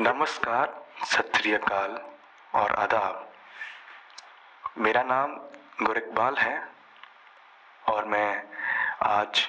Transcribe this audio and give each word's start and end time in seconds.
نمسکار 0.00 0.66
ستری 1.06 1.54
اکال 1.54 1.96
اور 2.50 2.70
آداب۔ 2.70 3.16
میرا 4.76 5.02
نام 5.02 5.38
گر 5.88 5.96
اقبال 5.96 6.38
ہے 6.38 6.58
اور 7.84 8.02
میں 8.02 8.42
آج 9.00 9.48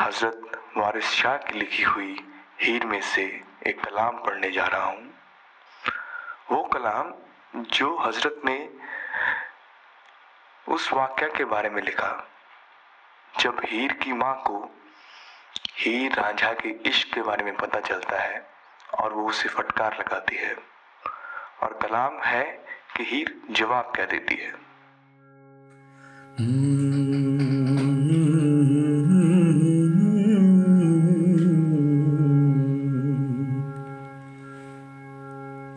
حضرت 0.00 0.36
وارث 0.76 1.04
شاہ 1.04 1.36
کی 1.36 1.58
لکھی 1.58 1.84
ہوئی 1.84 2.16
ہیر 2.62 2.86
میں 2.86 3.00
سے 3.00 3.38
ایک 3.60 3.76
کلام 3.82 4.16
پڑھنے 4.16 4.50
جا 4.50 4.70
رہا 4.70 4.84
ہوں۔ 4.84 5.04
وہ 6.50 6.64
کلام 6.64 7.12
جو 7.54 7.98
حضرت 8.06 8.44
نے 8.44 8.68
اس 10.66 10.92
واقعہ 10.92 11.28
کے 11.36 11.44
بارے 11.44 11.68
میں 11.68 11.82
لکھا۔ 11.82 12.22
جب 13.38 13.54
ہیر 13.72 13.90
کی 14.00 14.12
ماں 14.12 14.34
کو 14.34 14.68
ہیر 15.86 16.20
رانجھا 16.20 16.52
کے 16.52 16.88
عشق 16.88 17.14
کے 17.14 17.22
بارے 17.22 17.42
میں 17.42 17.52
پتہ 17.52 17.78
چلتا 17.84 18.24
ہے 18.24 18.55
اور 18.92 19.10
وہ 19.10 19.28
اسے 19.28 19.48
فٹکار 19.48 19.90
لگاتی 19.98 20.36
ہے 20.36 20.54
اور 21.60 21.70
کلام 21.80 22.12
ہے 22.32 22.44
کہ 22.96 23.04
ہیر 23.12 23.26
جواب 23.48 23.94
کہہ 23.94 24.10
دیتی 24.10 24.34
ہے۔ 24.34 24.66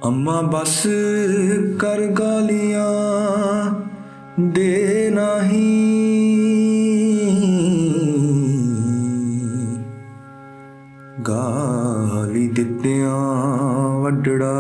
اماں 0.02 0.42
بس 0.42 0.88
کر 1.82 2.00
گالیاں 2.18 2.90
دے 4.38 5.10
نہیں 5.10 5.98
گا 11.28 11.79
ਵਾਲੀ 12.40 12.48
ਦਿੱਤਿਆਂ 12.48 14.00
ਵੱਡੜਾ 14.00 14.52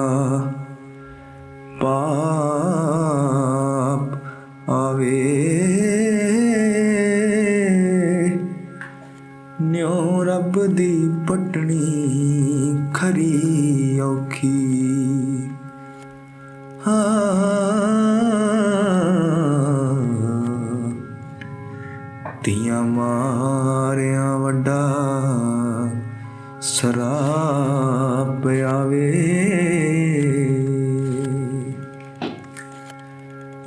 ਪਾਪ 1.82 2.50
ਆਵੇ 4.70 5.20
ਨਿਉ 9.62 10.24
ਰੱਬ 10.24 10.66
ਦੀ 10.68 10.92
ਪਟਣੀ 11.28 12.76
ਖਰੀ 12.94 14.00
ਔਖੀ 14.00 15.50
ਹਾ 16.88 17.00
ਤੀਆਂ 22.44 22.82
ਮਾਰਿਆ 22.84 24.36
ਵੱਡਾ 24.38 25.09
ਸਰਾਪ 26.79 28.47
ਆਵੇ 28.69 29.13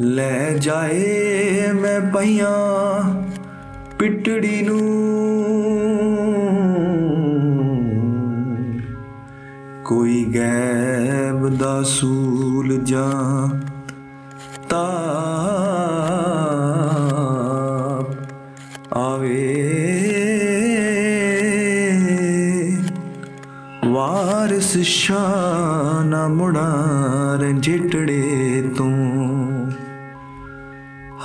ਲੈ 0.02 0.53
ਜਾਏ 0.53 1.72
ਮੈਂ 1.72 2.00
ਪਈਆਂ 2.14 2.53
ਪਿਟੜੀ 4.00 4.62
ਨੂੰ 4.62 4.81
ਕੋਈ 9.84 10.26
ਗੈਬ 10.36 11.48
ਦਾ 11.58 11.81
ਸੂਲ 11.84 12.78
ਜਾਂ 12.84 13.50
ਤਾਪ 14.70 15.17
ਆਵੇ 24.42 24.42
ਵਾਰਿਸ 24.42 24.78
ਸ਼ਾਨਾ 24.78 26.28
ਮੁੜਾ 26.28 26.67
ਰੰਜਿਟੜੇ 27.42 28.70
ਤੂੰ 28.78 28.91